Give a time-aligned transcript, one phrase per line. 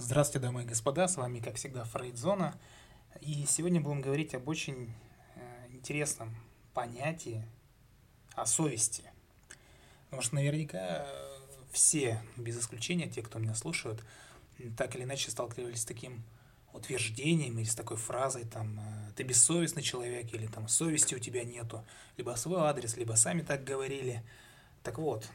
[0.00, 2.56] Здравствуйте, дамы и господа, с вами, как всегда, Фрейдзона.
[3.20, 4.92] И сегодня будем говорить об очень
[5.34, 6.36] э, интересном
[6.72, 7.44] понятии,
[8.34, 9.02] о совести.
[10.04, 11.38] Потому что наверняка э,
[11.72, 14.04] все, без исключения, те, кто меня слушают,
[14.76, 16.22] так или иначе сталкивались с таким
[16.72, 21.42] утверждением или с такой фразой, там, э, ты бессовестный человек, или там, совести у тебя
[21.42, 21.84] нету,
[22.16, 24.22] либо свой адрес, либо сами так говорили.
[24.84, 25.28] Так вот,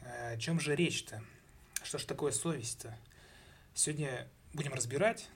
[0.00, 1.22] о чем же речь-то?
[1.82, 2.96] Что ж такое совесть-то?
[3.76, 5.28] Сегодня будем разбирать,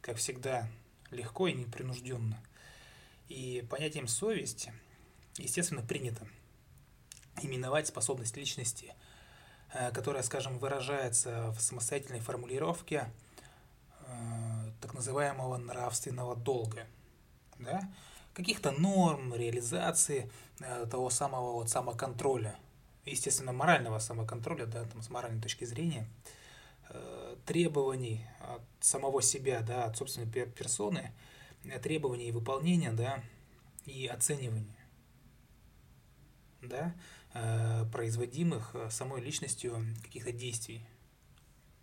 [0.00, 0.68] как всегда,
[1.12, 2.42] легко и непринужденно.
[3.28, 4.72] И понятием совести,
[5.38, 6.26] естественно, принято
[7.42, 8.92] именовать способность личности,
[9.72, 13.08] э, которая, скажем, выражается в самостоятельной формулировке
[14.00, 16.88] э, так называемого нравственного долга,
[17.60, 17.88] да?
[18.32, 22.58] каких-то норм, реализации э, того самого вот самоконтроля,
[23.04, 26.08] естественно, морального самоконтроля, да, там, с моральной точки зрения–
[27.44, 31.12] требований от самого себя, да, от собственной персоны,
[31.64, 33.22] э, требований выполнения, да,
[33.84, 34.86] и оценивания,
[36.62, 36.94] да,
[37.34, 40.86] э, производимых самой личностью каких-то действий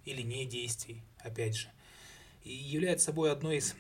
[0.06, 1.70] или не действий, опять же,
[2.44, 3.76] и является собой одно из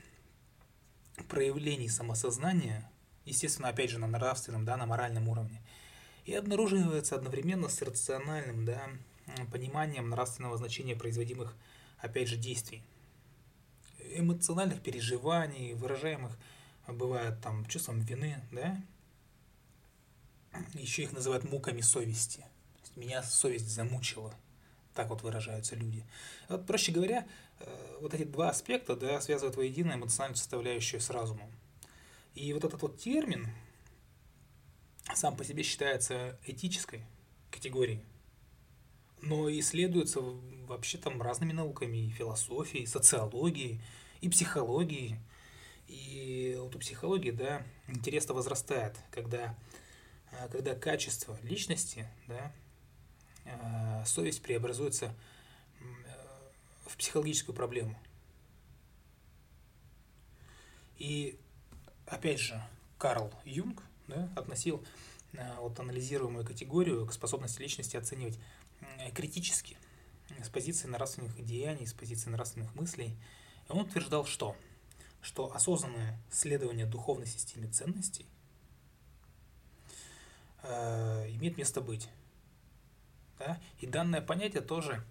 [1.27, 2.89] проявлений самосознания,
[3.25, 5.61] естественно, опять же, на нравственном, да, на моральном уровне,
[6.25, 8.89] и обнаруживается одновременно с рациональным, да,
[9.52, 11.55] пониманием нравственного значения производимых,
[12.02, 12.83] опять же, действий.
[14.13, 16.38] Эмоциональных переживаний, выражаемых,
[16.88, 18.81] бывает там чувством вины, да?
[20.73, 22.45] Еще их называют муками совести.
[22.95, 24.33] Меня совесть замучила.
[24.93, 26.03] Так вот выражаются люди.
[26.49, 27.25] Вот, проще говоря,
[27.59, 31.49] э, вот эти два аспекта да, связывают воедино эмоциональную составляющую с разумом.
[32.36, 33.47] И вот этот вот термин
[35.13, 37.05] сам по себе считается этической
[37.49, 38.02] категорией
[39.22, 40.19] но исследуется
[40.67, 43.81] вообще там разными науками, и философией, и социологией,
[44.21, 45.20] и психологией.
[45.87, 49.55] И вот у психологии, да, интерес-то возрастает, когда,
[50.32, 52.54] а, когда качество личности, да,
[53.45, 55.14] а, совесть преобразуется
[56.86, 57.98] в психологическую проблему.
[60.98, 61.39] И
[62.05, 62.61] опять же,
[62.98, 64.86] Карл Юнг да, относил
[65.59, 68.61] вот анализируемую категорию к способности личности оценивать Э,
[69.14, 69.77] критически
[70.43, 73.17] с позиции нравственных деяний, с позиции нравственных мыслей.
[73.67, 74.55] И он утверждал, что,
[75.21, 78.25] что осознанное следование духовной системе ценностей
[80.64, 82.09] э, имеет место быть.
[83.39, 83.59] Да?
[83.80, 85.03] И данное понятие тоже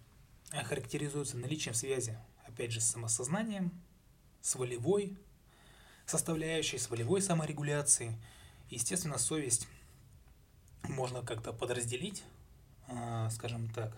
[0.50, 3.72] характеризуется наличием связи, опять же, с самосознанием,
[4.40, 5.16] с волевой
[6.06, 8.16] составляющей, с волевой саморегуляцией.
[8.68, 9.68] Естественно, совесть
[10.84, 12.24] можно как-то подразделить
[13.30, 13.96] скажем так,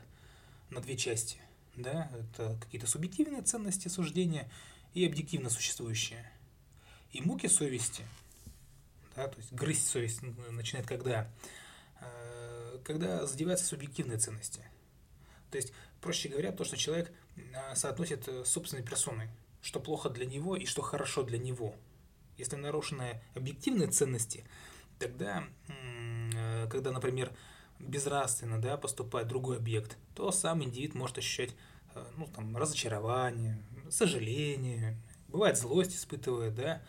[0.70, 1.38] на две части.
[1.76, 2.10] Да?
[2.18, 4.50] Это какие-то субъективные ценности суждения
[4.94, 6.30] и объективно существующие.
[7.12, 8.04] И муки совести,
[9.16, 10.20] да, то есть грызть совесть
[10.50, 11.30] начинает когда?
[12.00, 14.64] А, когда задеваются субъективные ценности.
[15.50, 17.12] То есть, проще говоря, то, что человек
[17.54, 19.28] а, соотносит с собственной персоной,
[19.60, 21.74] что плохо для него и что хорошо для него.
[22.38, 24.44] Если нарушены объективные ценности,
[24.98, 25.44] тогда,
[26.70, 27.30] когда, например,
[27.82, 31.54] безнравственно да, поступает другой объект, то сам индивид может ощущать
[31.94, 33.58] э, ну, там, разочарование,
[33.90, 34.96] сожаление,
[35.28, 36.82] бывает злость испытывает, да,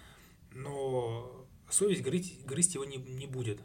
[0.51, 3.59] но совесть грызть, грызть его не, не будет.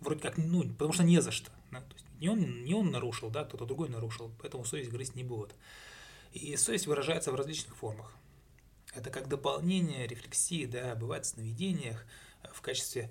[0.00, 1.50] Вроде как, ну, потому что не за что.
[1.70, 1.80] Да?
[1.80, 5.24] То есть не он, не он нарушил, да, кто-то другой нарушил, поэтому совесть грызть не
[5.24, 5.54] будет.
[6.32, 8.14] И совесть выражается в различных формах.
[8.94, 12.04] Это как дополнение рефлексии, да, бывает в сновидениях,
[12.52, 13.10] в качестве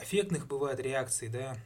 [0.00, 1.56] эффектных бывает реакций, да,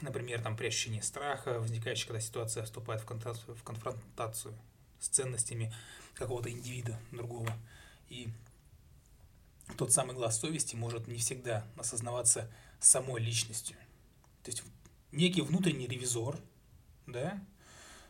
[0.00, 4.54] например, там, при ощущении страха, возникающей, когда ситуация вступает в конфронтацию, в конфронтацию
[5.00, 5.72] с ценностями
[6.14, 7.52] какого-то индивида другого.
[8.08, 8.28] И
[9.76, 13.76] тот самый глаз совести может не всегда осознаваться самой личностью.
[14.42, 14.62] То есть
[15.12, 16.38] некий внутренний ревизор,
[17.06, 17.40] да,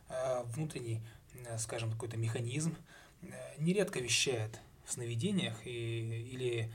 [0.08, 1.00] а внутренний,
[1.34, 2.76] э, скажем, какой-то механизм
[3.22, 3.26] э,
[3.58, 6.72] нередко вещает в сновидениях и, или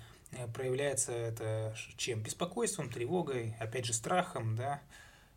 [0.54, 2.22] проявляется это чем?
[2.22, 4.82] Беспокойством, тревогой, опять же страхом, да,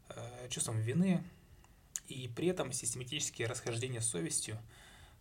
[0.08, 1.23] э, чувством вины,
[2.08, 4.58] и при этом систематические расхождения с совестью,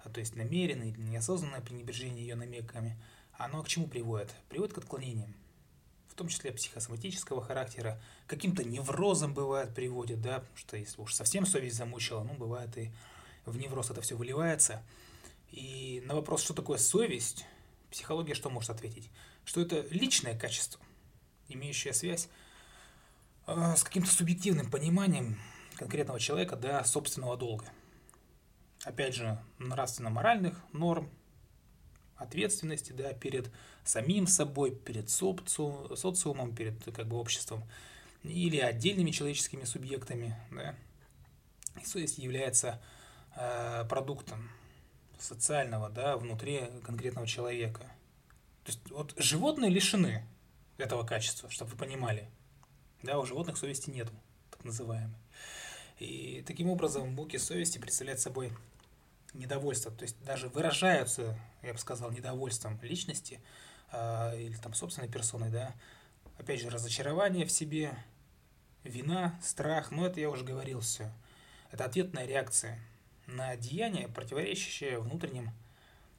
[0.04, 2.98] а, то есть намеренное или неосознанное пренебрежение ее намеками,
[3.38, 4.34] оно к чему приводит?
[4.50, 5.34] Приводит к отклонениям,
[6.10, 11.46] в том числе психосоматического характера, каким-то неврозом бывает приводит, да, потому что если уж совсем
[11.46, 12.92] совесть замучила, ну, бывает и
[13.46, 14.84] в невроз это все выливается.
[15.52, 17.46] И на вопрос, что такое совесть,
[17.92, 19.10] психология что может ответить?
[19.46, 20.82] Что это личное качество,
[21.50, 22.30] имеющее связь
[23.48, 25.40] э, с каким-то субъективным пониманием
[25.76, 27.66] конкретного человека до собственного долга.
[28.84, 31.10] опять же, нравственно-моральных норм,
[32.16, 33.52] ответственности, да, перед
[33.84, 37.64] самим собой, перед соци- социумом, перед как бы обществом
[38.24, 40.76] или отдельными человеческими субъектами, да.
[41.82, 42.82] И совесть является
[43.36, 44.50] э, продуктом
[45.20, 47.90] социального, да, внутри конкретного человека.
[48.64, 50.26] То есть вот животные лишены
[50.78, 52.30] этого качества, чтобы вы понимали.
[53.02, 54.10] Да, у животных совести нет,
[54.50, 55.18] так называемой.
[56.00, 58.52] И таким образом муки совести представляют собой
[59.34, 63.40] недовольство, то есть даже выражаются, я бы сказал, недовольством личности
[63.92, 65.74] э, или там собственной персоной, да,
[66.38, 67.98] опять же, разочарование в себе,
[68.84, 71.12] вина, страх, но это я уже говорил все.
[71.72, 72.80] Это ответная реакция
[73.26, 75.52] на деяние, противоречащее внутренним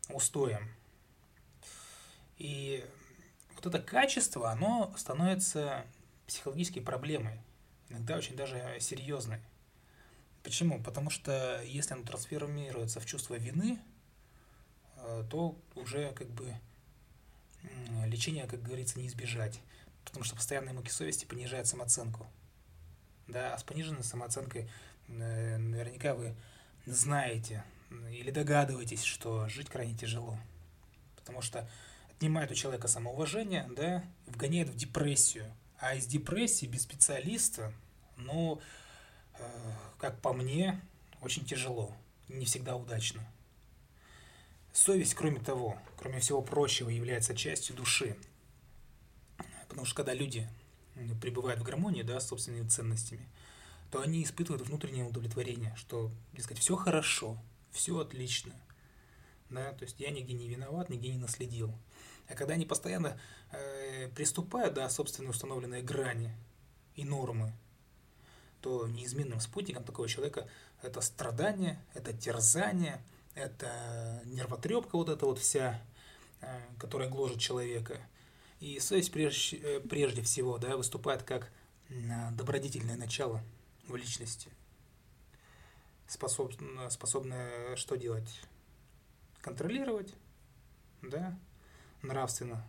[0.09, 0.69] устоям.
[2.39, 2.85] И
[3.55, 5.85] вот это качество, оно становится
[6.27, 7.39] психологической проблемой,
[7.89, 9.41] иногда очень даже серьезной.
[10.43, 10.83] Почему?
[10.83, 13.79] Потому что если оно трансформируется в чувство вины,
[14.97, 16.55] э, то уже как бы
[18.07, 19.61] лечение, как говорится, не избежать.
[20.05, 22.27] Потому что постоянные муки совести понижают самооценку.
[23.27, 24.69] Да, а с пониженной самооценкой
[25.09, 26.35] э, наверняка вы
[26.87, 27.65] знаете
[28.11, 30.39] или догадываетесь, что жить крайне тяжело.
[31.17, 31.69] Потому что
[32.25, 35.53] отнимает у человека самоуважение, да, вгоняет в депрессию.
[35.79, 37.73] А из депрессии без специалиста,
[38.17, 38.61] ну,
[39.39, 40.81] Э, как по мне,
[41.21, 41.95] очень тяжело,
[42.29, 43.27] не всегда удачно.
[44.73, 48.17] Совесть, кроме того, кроме всего прочего, является частью души.
[49.69, 50.49] Потому что когда люди
[51.21, 53.29] пребывают в гармонии да, с собственными ценностями,
[53.91, 57.39] то они испытывают внутреннее удовлетворение, что, дескать, все хорошо,
[57.71, 58.55] все отлично.
[59.51, 61.73] Да, то есть я нигде не виноват, нигде не наследил.
[62.29, 63.19] А когда они постоянно
[63.53, 66.35] э, приступают до собственной установленной грани
[66.97, 67.53] и нормы,
[68.61, 70.49] то неизменным спутником такого человека
[70.83, 73.03] это страдание, это терзание,
[73.35, 75.83] это нервотрепка вот эта вот вся,
[76.41, 78.01] э, которая гложет человека.
[78.61, 81.51] И совесть прежде, э, прежде всего да, выступает как
[82.33, 83.43] добродетельное начало
[83.87, 84.49] в личности,
[86.07, 86.53] способ,
[86.89, 88.41] способное что делать?
[89.43, 90.15] Контролировать,
[91.03, 91.39] да,
[92.05, 92.65] нравственно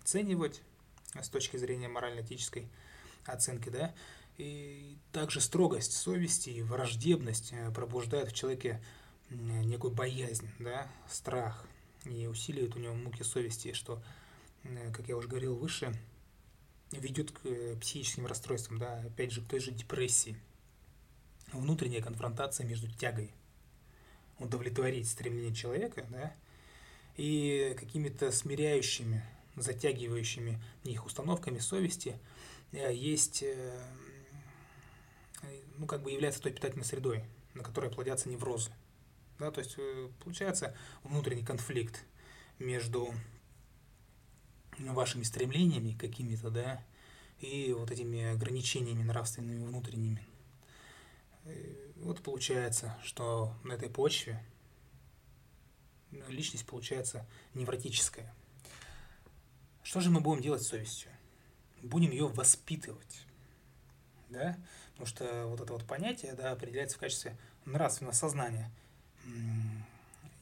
[0.00, 0.62] оценивать
[1.20, 2.68] с точки зрения морально-этической
[3.24, 3.94] оценки, да,
[4.36, 8.82] и также строгость совести и враждебность э, пробуждают в человеке
[9.30, 11.64] некую боязнь, да, страх.
[12.04, 14.02] И усиливают у него муки совести, что,
[14.92, 15.94] как я уже говорил выше,
[16.90, 20.36] ведет к э, психическим расстройствам, да, опять же, к той же депрессии.
[21.52, 23.32] Внутренняя конфронтация между тягой.
[24.38, 26.34] Удовлетворить стремление человека, да,
[27.16, 29.24] и какими-то смиряющими,
[29.56, 32.18] затягивающими их установками совести
[32.72, 33.44] есть
[35.78, 37.24] ну, как бы является той питательной средой,
[37.54, 38.70] на которой плодятся неврозы.
[39.38, 42.04] Да, то есть э, получается внутренний конфликт
[42.58, 43.12] между
[44.78, 46.84] вашими стремлениями какими-то, да,
[47.40, 50.26] и вот этими ограничениями нравственными внутренними.
[51.46, 54.42] И вот получается, что на этой почве
[56.28, 58.34] личность получается невротическая.
[59.82, 61.10] Что же мы будем делать с совестью?
[61.82, 63.26] Будем ее воспитывать.
[64.30, 64.56] Да?
[64.92, 68.70] Потому что вот это вот понятие да, определяется в качестве нравственного сознания.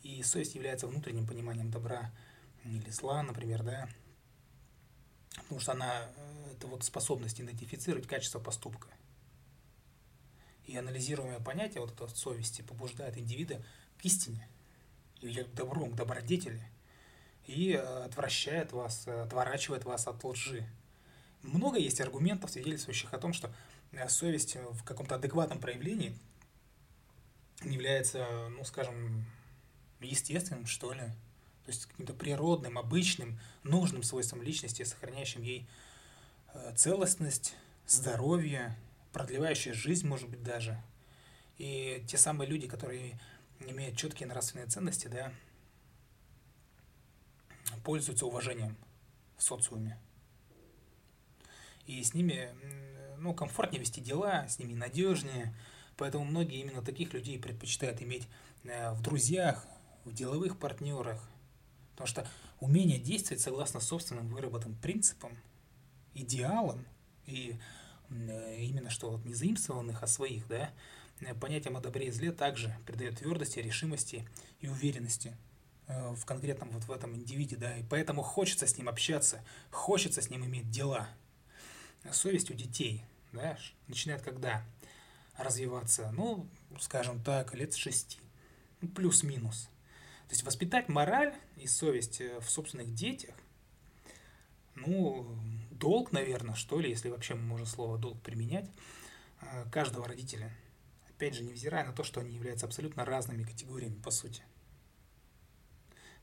[0.02, 2.12] И совесть является внутренним пониманием добра
[2.64, 3.88] или зла, например, да.
[5.36, 8.88] Потому что она, э, это вот способность идентифицировать качество поступка.
[10.66, 13.64] И анализируемое понятие вот это совести побуждает индивида
[13.98, 14.48] к истине,
[15.22, 16.62] или к к добродетели,
[17.46, 20.68] и э, отвращает вас, отворачивает вас от лжи.
[21.42, 23.52] Много есть аргументов, свидетельствующих о том, что
[23.92, 26.16] Э, совесть в каком-то адекватном проявлении
[27.62, 29.24] является, ну, скажем,
[30.00, 31.02] естественным, что ли,
[31.64, 35.68] то есть каким-то природным, обычным, нужным свойством личности, сохраняющим ей
[36.54, 37.54] э, целостность,
[37.86, 38.76] здоровье,
[39.12, 40.82] продлевающая жизнь, может быть, даже.
[41.58, 43.20] И те самые люди, которые
[43.70, 45.32] имеют четкие нравственные ценности, да,
[47.84, 48.76] пользуются уважением
[49.36, 49.98] в социуме.
[51.86, 52.54] И с ними
[53.22, 55.54] ну, комфортнее вести дела, с ними надежнее.
[55.96, 58.26] Поэтому многие именно таких людей предпочитают иметь
[58.64, 59.66] э, в друзьях,
[60.04, 61.22] в деловых партнерах.
[61.92, 62.28] Потому что
[62.60, 65.36] умение действовать согласно собственным выработанным принципам,
[66.14, 66.84] идеалам
[67.26, 67.56] и
[68.10, 70.70] э, именно что вот не заимствованных, а своих, да,
[71.24, 74.28] э, понятием о добре и зле также придает твердости, решимости
[74.60, 75.36] и уверенности
[75.88, 80.30] в конкретном вот в этом индивиде, да, и поэтому хочется с ним общаться, хочется с
[80.30, 81.08] ним иметь дела.
[82.12, 84.64] Совесть у детей, да, начинает когда
[85.36, 86.10] развиваться?
[86.12, 86.48] Ну,
[86.80, 88.20] скажем так, лет шести.
[88.80, 89.68] Ну, плюс-минус.
[90.28, 93.34] То есть воспитать мораль и совесть э, в собственных детях,
[94.74, 95.26] ну,
[95.70, 98.70] долг, наверное, что ли, если вообще можно слово долг применять,
[99.40, 100.50] э, каждого родителя.
[101.22, 104.42] Опять же, невзирая на то, что они являются абсолютно разными категориями, по сути.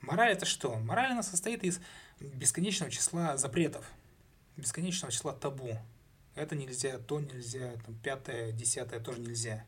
[0.01, 0.75] Мораль это что?
[0.75, 1.79] Мораль она состоит из
[2.19, 3.89] бесконечного числа запретов,
[4.57, 5.79] бесконечного числа табу.
[6.35, 9.65] Это нельзя, то нельзя, там, пятое, десятое тоже нельзя.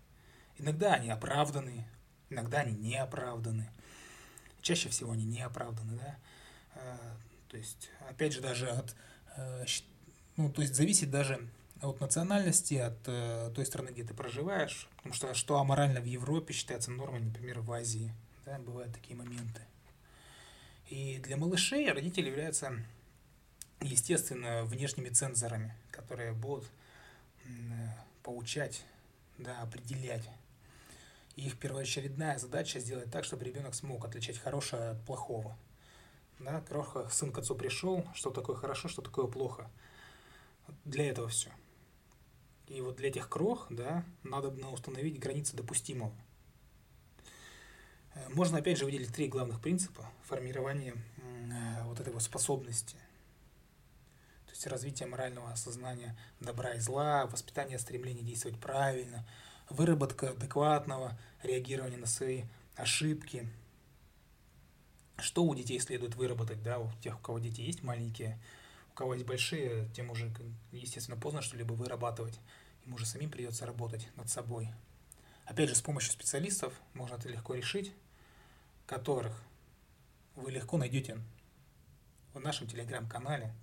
[0.58, 1.88] Иногда они оправданы,
[2.30, 3.70] иногда они не оправданы.
[4.62, 6.18] Чаще всего они не оправданы, да.
[6.76, 6.98] Э,
[7.48, 8.94] то есть, опять же, даже от,
[9.38, 9.64] э,
[10.36, 11.48] ну, то есть зависит даже
[11.82, 16.54] от национальности, от э, той страны, где ты проживаешь, потому что что аморально в Европе
[16.54, 18.14] считается нормой, например, в Азии,
[18.46, 19.62] да, бывают такие моменты.
[20.90, 22.74] И для малышей родители являются,
[23.80, 26.70] естественно, внешними цензорами, которые будут
[28.24, 28.84] поучать,
[29.38, 30.30] да, определять
[31.36, 35.58] их первоочередная задача сделать так, чтобы ребенок смог отличать хорошее от плохого.
[36.40, 39.70] Да, кроха, сын к отцу пришел, что такое хорошо, что такое плохо.
[40.86, 41.50] Для этого все.
[42.72, 46.14] И вот для этих крох, да, надо установить границы допустимого.
[48.14, 52.96] Э, можно опять же выделить три главных принципа формирования э, вот этой вот способности.
[54.46, 59.28] То есть развитие морального осознания добра и зла, воспитание стремления действовать правильно–
[59.72, 62.44] выработка адекватного реагирования на свои
[62.76, 63.48] ошибки.
[65.18, 68.40] Что у детей следует выработать, да, у тех, у кого дети есть маленькие,
[68.92, 70.32] у кого есть большие, тем уже,
[70.72, 72.40] естественно, поздно что-либо вырабатывать.
[72.86, 74.70] Им уже самим придется работать над собой.
[75.46, 77.94] Опять же, с помощью специалистов можно это легко решить,
[78.86, 79.42] которых
[80.36, 81.20] вы легко найдете
[82.34, 83.54] в нашем телеграм-канале.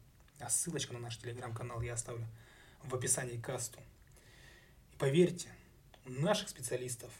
[0.40, 2.26] А ссылочку на наш телеграм-канал я оставлю
[2.82, 3.80] в описании к касту.
[4.92, 5.48] И поверьте,
[6.04, 7.10] наших специалистов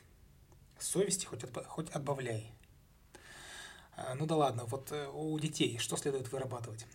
[0.79, 2.53] совести хоть, отб, хоть отбавляй.
[3.97, 6.87] А, ну да ладно, вот э, у детей что следует вырабатывать?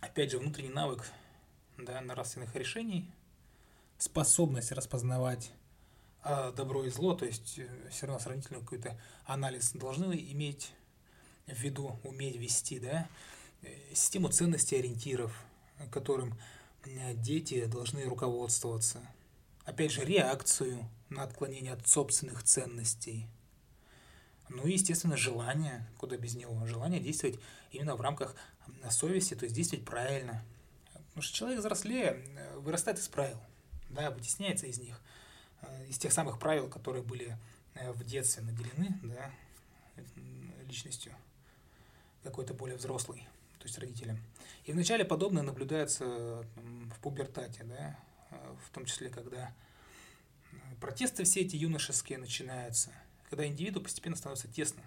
[0.00, 1.04] Опять же, внутренний навык
[1.76, 3.10] да, нравственных решений,
[4.02, 5.50] способность распознавать
[6.22, 10.72] а, добро и зло, то есть э, все равно сравнительный какой-то анализ должны иметь
[11.46, 13.08] в виду, уметь вести, да,
[13.62, 15.36] э, систему ценностей ориентиров,
[15.90, 16.38] которым
[17.14, 19.00] дети должны руководствоваться–
[19.64, 23.26] опять же, реакцию на отклонение от собственных ценностей.
[24.48, 27.38] Ну и, естественно, желание, куда без него, желание действовать
[27.70, 28.34] именно в рамках
[28.90, 30.44] совести, то есть действовать правильно.
[30.92, 33.38] Потому что человек взрослее э, вырастает из правил,
[33.92, 35.00] да, вытесняется из них,
[35.62, 37.36] э, из тех самых правил, которые были
[37.74, 39.30] э, в детстве наделены, да,
[40.66, 41.14] личностью
[42.22, 43.26] какой-то более взрослой,
[43.58, 44.18] то есть родителям.
[44.64, 47.98] И вначале подобное наблюдается в пубертате, да,
[48.64, 49.52] в том числе, когда
[50.80, 52.90] протесты все эти юношеские начинаются,
[53.28, 54.82] когда индивиду постепенно становится тесно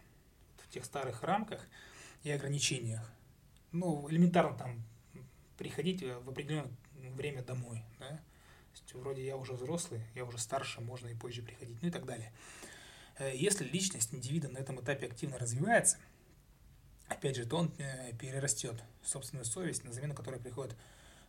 [0.57, 1.65] в тех старых рамках
[2.23, 3.09] и ограничениях.
[3.71, 4.83] Ну, элементарно там
[5.57, 6.71] приходить в определенное
[7.15, 8.19] время домой, да,
[8.85, 12.05] есть, вроде я уже взрослый, я уже старше, можно и позже приходить, ну и так
[12.05, 12.31] далее.
[13.17, 15.97] Э, если личность индивида на этом этапе активно развивается,
[17.07, 20.75] опять же, то он э, перерастет собственную совесть, на замену которой приходит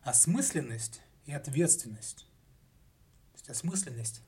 [0.02, 2.26] осмысленность и ответственность.
[3.32, 4.22] То есть осмысленность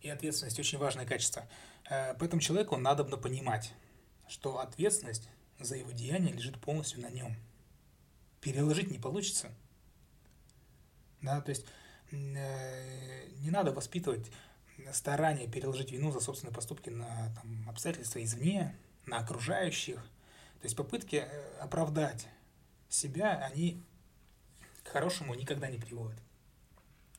[0.00, 1.48] и ответственность очень важное качество.
[1.88, 3.72] Э, поэтому человеку надо понимать,
[4.28, 7.36] что ответственность за его деяние лежит полностью на нем.
[8.40, 9.50] Переложить не получится.
[11.20, 11.66] Да, то есть
[12.10, 14.30] не надо воспитывать
[14.92, 18.76] старание переложить вину за собственные поступки на там, обстоятельства извне,
[19.06, 19.96] на окружающих.
[20.60, 22.26] То есть попытки э, оправдать
[22.88, 23.82] себя, они
[24.82, 26.18] к хорошему никогда не приводят.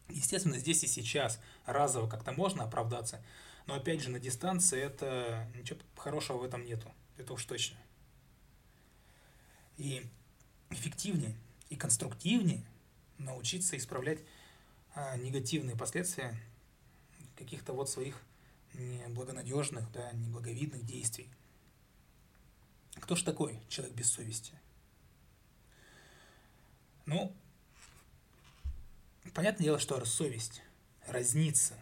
[0.10, 3.24] Естественно, здесь и сейчас разово как-то можно оправдаться,
[3.66, 7.78] но опять же на дистанции это ничего хорошего в этом нету, это уж точно.
[9.78, 10.06] И
[10.70, 11.36] эффективнее
[11.70, 12.66] и конструктивнее
[13.18, 14.20] научиться исправлять
[15.18, 16.36] негативные последствия
[17.36, 18.22] каких-то вот своих
[18.74, 21.30] неблагонадежных, да, неблаговидных действий.
[22.96, 24.54] Кто ж такой человек без совести?
[27.06, 27.34] Ну,
[29.34, 30.62] Понятное дело, что совесть
[31.08, 31.76] разнится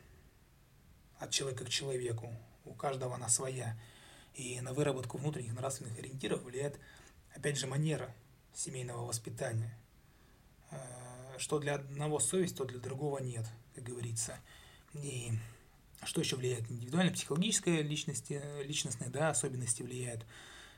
[1.17, 2.31] от человека к человеку.
[2.63, 3.75] У каждого она своя.
[4.35, 6.79] И на выработку внутренних нравственных ориентиров влияет,
[7.35, 8.13] опять же, манера
[8.53, 9.75] семейного воспитания.
[11.39, 14.37] Э, что для одного совесть, то для другого нет, как говорится.
[14.93, 15.31] И
[16.03, 16.69] что еще влияет?
[16.69, 18.31] Индивидуальная психологическая личность,
[18.63, 20.25] личностные да, особенности влияют.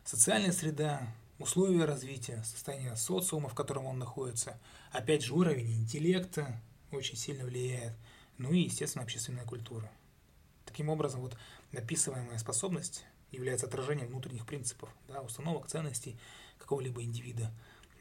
[0.03, 1.07] Социальная среда,
[1.39, 4.59] условия развития, состояние социума, в котором он находится.
[4.91, 6.59] Опять же, уровень интеллекта
[6.91, 7.93] очень сильно влияет.
[8.37, 9.91] Ну и, естественно, общественная культура.
[10.65, 11.37] Таким образом, вот
[11.73, 16.17] описываемая способность является отражением внутренних принципов, да, установок, ценностей
[16.57, 17.51] какого-либо индивида,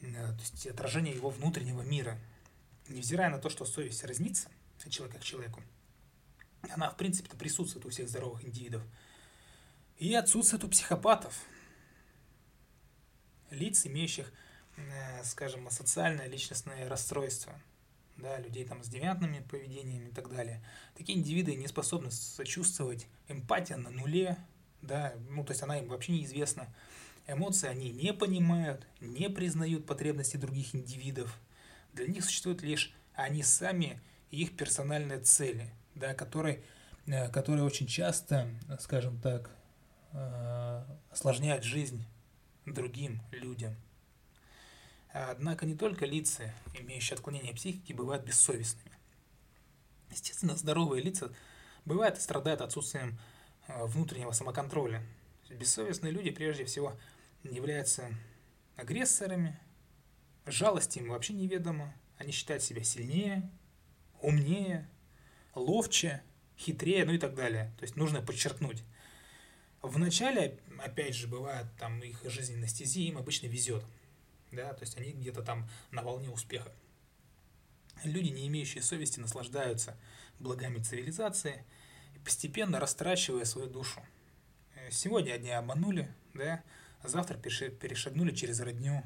[0.01, 2.19] то есть отражение его внутреннего мира.
[2.91, 4.49] Невзирая на то, что совесть разнится
[4.85, 5.63] от человека к человеку,
[6.69, 8.83] она, в принципе, присутствует у всех здоровых индивидов.
[9.99, 11.35] И отсутствует у психопатов,
[13.51, 14.33] лиц, имеющих,
[14.77, 17.61] э, скажем, социальное личностное расстройство,
[18.17, 20.63] да, людей там с девиантными поведениями и так далее.
[20.97, 24.37] Такие индивиды не способны сочувствовать, эмпатия на нуле,
[24.83, 26.75] да, ну, то есть она им вообще неизвестна.
[27.27, 31.39] Эмоции они не понимают, не признают потребности других индивидов.
[31.93, 36.63] Для них существуют лишь они сами и их персональные цели, да, которые,
[37.07, 39.51] э, которые очень часто, скажем так,
[40.13, 42.05] э, осложняют жизнь
[42.67, 43.77] другим людям.
[45.13, 48.97] Однако не только лица, имеющие отклонение психики, бывают бессовестными.
[50.11, 51.33] Естественно, здоровые лица
[51.85, 53.19] бывают и страдают отсутствием
[53.67, 55.03] э, внутреннего самоконтроля.
[55.49, 56.97] Бессовестные люди прежде всего
[57.43, 58.09] являются
[58.77, 59.59] агрессорами,
[60.51, 63.51] жалости им вообще неведомо, они считают себя сильнее,
[64.21, 64.89] умнее,
[65.55, 66.23] ловче,
[66.59, 67.73] хитрее, ну и так далее.
[67.79, 68.83] То есть нужно подчеркнуть.
[69.83, 73.85] В начале, опять же, бывает там их жизненной стези, им обычно везет.
[74.53, 76.73] Да, то есть они где-то там на волне успеха.
[78.05, 79.97] Люди, не имеющие совести, наслаждаются
[80.39, 81.65] благами цивилизации,
[82.25, 84.03] постепенно растрачивая свою душу.
[84.91, 86.63] Сегодня одни обманули, да,
[87.03, 89.03] а завтра перешагнули через родню,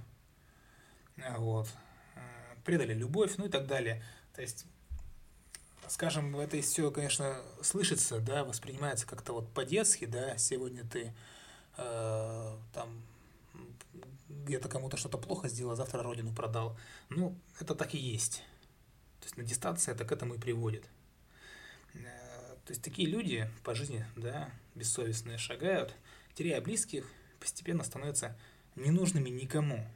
[1.16, 1.68] вот,
[2.16, 2.20] э,
[2.64, 4.02] предали любовь, ну и так далее.
[4.34, 4.66] То есть
[5.88, 11.12] скажем, это все, конечно, слышится, да, воспринимается как-то вот по-детски, да, сегодня ты
[11.76, 13.02] э, там
[14.28, 16.76] где-то кому-то что-то плохо сделал, а завтра родину продал.
[17.08, 18.42] Ну, это так и есть.
[19.20, 20.88] То есть на дистанции это к этому и приводит.
[21.94, 25.94] Э, то есть такие люди по жизни, да, бессовестные шагают,
[26.34, 27.10] теряя близких,
[27.40, 28.36] постепенно становятся
[28.76, 29.86] ненужными никому.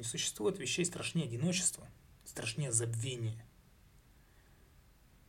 [0.00, 1.86] Не существует вещей страшнее одиночества,
[2.24, 3.44] страшнее забвения.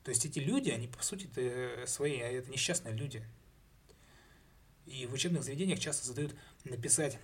[0.05, 3.21] То есть эти люди, они по сути -то свои, а это несчастные люди.
[4.85, 7.19] И в учебных заведениях часто задают написать,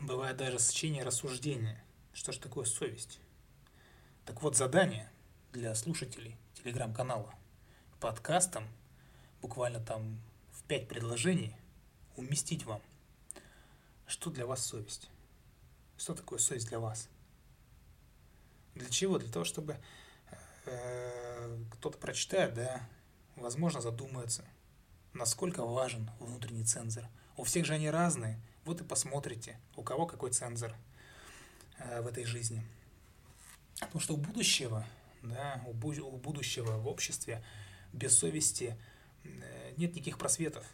[0.00, 3.20] бывает даже сочинение рассуждения, что же такое совесть.
[4.24, 5.12] Так вот, задание
[5.52, 7.34] для слушателей телеграм-канала
[8.00, 8.66] подкастом,
[9.42, 10.18] буквально там
[10.50, 11.54] в пять предложений,
[12.16, 12.80] уместить вам,
[14.06, 15.10] что для вас совесть.
[15.96, 17.08] Что такое совесть для вас?
[18.74, 19.18] Для чего?
[19.18, 19.78] Для того, чтобы
[20.66, 22.80] Э, кто-то прочитает, да,
[23.36, 24.44] возможно, задумается,
[25.12, 27.04] насколько важен внутренний цензор.
[27.36, 28.40] У всех же они разные.
[28.64, 30.74] Вот и посмотрите, у кого какой цензор
[31.78, 32.66] э, в этой жизни.
[33.78, 34.84] Потому что у будущего,
[35.22, 37.44] да, у, у будущего в обществе
[37.92, 38.76] без совести
[39.22, 40.64] э, нет никаких просветов.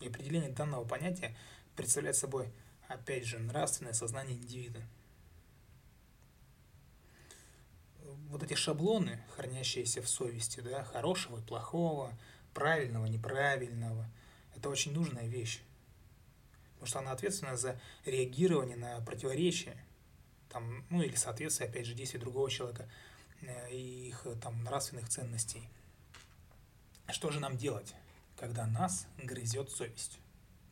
[0.00, 1.36] И определение данного понятия
[1.76, 2.52] представляет собой,
[2.88, 4.82] опять же, нравственное сознание индивида.
[8.28, 12.16] вот эти шаблоны, хранящиеся в совести, да, хорошего, плохого,
[12.54, 14.06] правильного, неправильного,
[14.54, 15.60] это очень нужная вещь.
[16.74, 19.76] Потому что она ответственна за реагирование на противоречия,
[20.50, 22.88] там, ну или соответствие, опять же, действий другого человека
[23.42, 25.68] э, и их там нравственных ценностей.
[27.08, 27.94] Что же нам делать,
[28.36, 30.18] когда нас грызет совесть?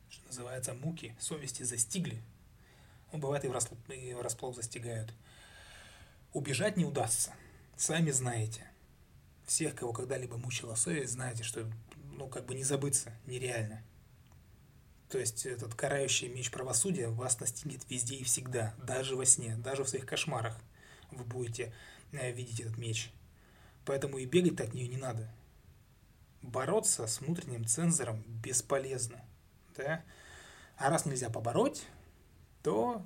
[0.09, 2.21] Что называется, муки совести застигли.
[3.11, 5.13] Ну, бывает и врасплох, и врасплох застигают.
[6.33, 7.33] Убежать не удастся–
[7.77, 8.65] Сами знаете.
[9.45, 11.69] Всех, кого когда-либо мучила совесть, знаете, что
[12.13, 13.83] ну, как бы не забыться нереально.
[15.09, 19.83] То есть этот карающий меч правосудия вас настигнет везде и всегда, даже во сне, даже
[19.83, 20.57] в своих кошмарах
[21.11, 21.73] вы будете
[22.13, 23.11] э, видеть этот меч.
[23.83, 25.29] Поэтому и бегать от нее не надо.
[26.41, 29.21] Бороться с внутренним цензором бесполезно.
[29.77, 30.03] Да?
[30.77, 31.85] А раз нельзя побороть,
[32.63, 33.05] то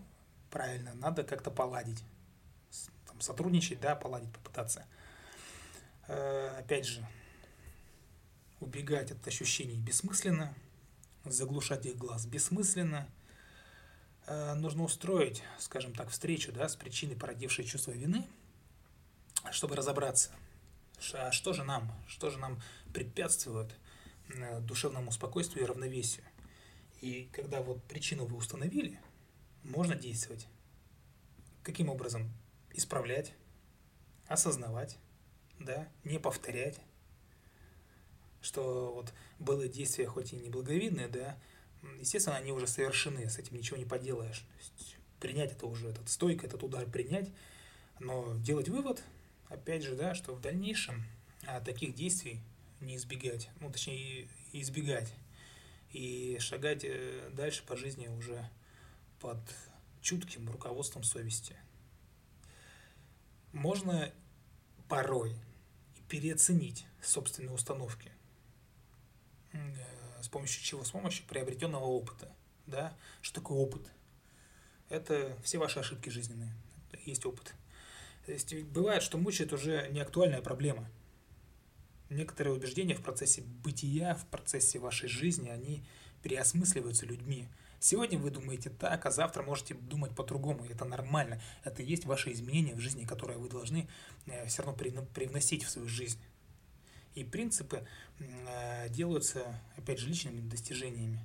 [0.49, 2.03] правильно, надо как-то поладить
[3.19, 4.85] сотрудничать, да, поладить, попытаться.
[6.07, 7.05] Э, опять же,
[8.59, 10.53] убегать от ощущений бессмысленно,
[11.25, 13.07] заглушать их глаз бессмысленно.
[14.25, 18.27] Э, нужно устроить, скажем так, встречу да, с причиной, породившей чувство вины,
[19.51, 20.31] чтобы разобраться,
[21.13, 22.61] а что же нам, что же нам
[22.93, 23.75] препятствует
[24.29, 26.25] э, душевному спокойствию и равновесию.
[27.01, 28.99] И когда вот причину вы установили,
[29.63, 30.47] можно действовать.
[31.63, 32.31] Каким образом?
[32.73, 33.33] исправлять,
[34.27, 34.97] осознавать,
[35.59, 36.79] да, не повторять,
[38.41, 41.37] что вот было действия хоть и неблаговидные, да,
[41.99, 44.39] естественно, они уже совершены, с этим ничего не поделаешь.
[44.39, 47.29] То есть принять это уже, этот стойк, этот удар принять,
[47.99, 49.03] но делать вывод,
[49.49, 51.03] опять же, да, что в дальнейшем
[51.45, 52.39] а, таких действий
[52.79, 55.13] не избегать, ну, точнее, избегать,
[55.91, 58.49] и шагать э, дальше по жизни уже
[59.19, 59.39] под
[60.01, 61.55] чутким руководством совести.
[63.51, 64.13] Можно
[64.87, 65.35] порой
[66.07, 68.11] переоценить собственные установки.
[69.53, 69.59] Э,
[70.21, 70.83] с помощью чего?
[70.83, 72.31] С помощью приобретенного опыта.
[72.67, 72.95] Да?
[73.21, 73.81] Что такое опыт?
[74.89, 76.53] Это все ваши ошибки жизненные.
[77.05, 77.53] Есть опыт.
[78.25, 80.89] То есть бывает, что мучает уже не актуальная проблема.
[82.09, 85.83] Некоторые убеждения в процессе бытия, в процессе вашей жизни, они
[86.23, 87.47] переосмысливаются людьми.
[87.79, 90.65] Сегодня вы думаете так, а завтра можете думать по-другому.
[90.65, 91.41] Это нормально.
[91.63, 93.87] Это и есть ваши изменения в жизни, которые вы должны
[94.25, 96.19] э, все равно привносить в свою жизнь.
[97.15, 97.87] И принципы
[98.19, 101.23] э, делаются, опять же, личными достижениями.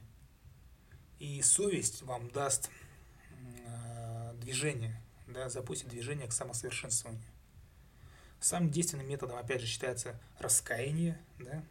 [1.19, 2.71] И совесть вам даст
[3.67, 7.34] э, движение, да, запустит движение к самосовершенствованию.
[8.45, 11.65] Самым действенным методом, опять же, считается раскаяние, да,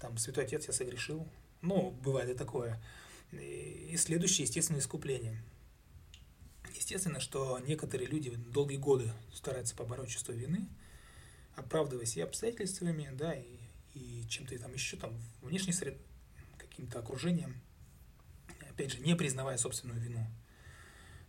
[0.00, 1.28] там, святой отец, я согрешил,
[1.60, 2.82] ну, бывает и такое,
[3.30, 5.42] и следующее, естественно, искупление.
[6.74, 10.66] Естественно, что некоторые люди долгие годы стараются побороть чувство вины,
[11.56, 13.58] оправдываясь и обстоятельствами, да, и,
[13.92, 15.98] и чем-то там еще, там, внешней сред,
[16.56, 17.60] каким-то окружением,
[18.70, 20.26] опять же, не признавая собственную вину.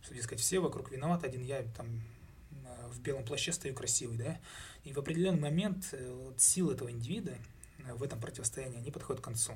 [0.00, 2.00] Что, дескать, все вокруг виноваты, один я там
[2.94, 4.40] в белом плаще стою красивый, да,
[4.84, 7.36] и в определенный момент э, вот, силы этого индивида
[7.92, 9.52] в этом противостоянии, они подходят к концу.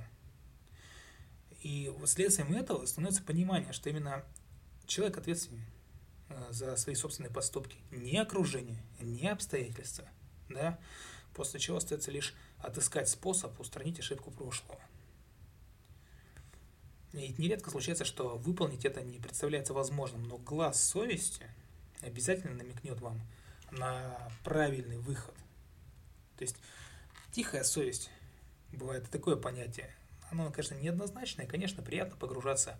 [1.63, 4.25] И следствием этого становится понимание, что именно
[4.87, 5.65] человек ответственен
[6.29, 10.09] э, за свои собственные поступки, не окружение, не обстоятельства,
[10.49, 10.79] да,
[11.35, 14.81] после чего остается лишь отыскать способ устранить ошибку прошлого.
[17.13, 21.47] И нередко случается, что выполнить это не представляется возможным, но глаз совести
[22.03, 23.21] обязательно намекнет вам
[23.71, 25.35] на правильный выход.
[26.37, 26.57] То есть
[27.33, 28.11] тихая совесть,
[28.73, 29.91] бывает такое понятие,
[30.31, 32.79] оно, конечно, неоднозначное, конечно, приятно погружаться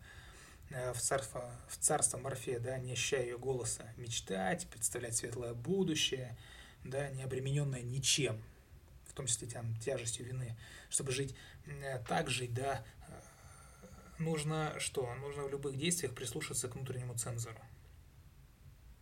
[0.71, 6.37] э, в царство, в царство Морфея, да, не ощущая ее голоса, мечтать, представлять светлое будущее,
[6.85, 8.43] да, не обремененное ничем,
[9.07, 10.57] в том числе там, тяжестью вины.
[10.91, 11.35] Чтобы жить
[11.67, 13.13] э, так жить, да, э,
[14.19, 15.15] нужно что?
[15.17, 17.61] Нужно в любых действиях прислушаться к внутреннему цензору.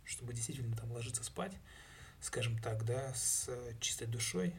[0.07, 1.53] Чтобы действительно там ложиться спать,
[2.21, 4.55] скажем так, да, с чистой душой,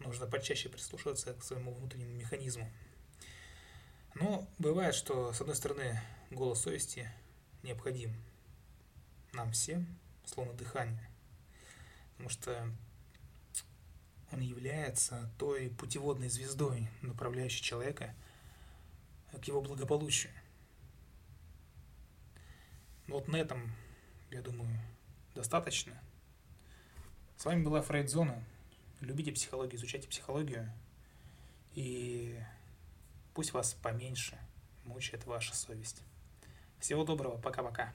[0.00, 2.70] нужно почаще прислушиваться к своему внутреннему механизму.
[4.14, 6.00] Но бывает, что, с одной стороны,
[6.30, 7.10] голос совести
[7.62, 8.14] необходим
[9.32, 11.08] нам всем, словно дыхание,
[12.12, 12.70] потому что
[14.30, 18.14] он является той путеводной звездой, направляющей человека
[19.32, 20.32] к его благополучию.
[23.06, 23.72] Вот на этом,
[24.30, 24.70] я думаю,
[25.34, 25.92] достаточно.
[27.36, 28.42] С вами была Фрейдзона.
[29.00, 30.72] Любите психологию, изучайте психологию.
[31.74, 32.38] И
[33.38, 34.36] Пусть вас поменьше
[34.84, 36.02] мучает ваша совесть.
[36.80, 37.92] Всего доброго, пока-пока.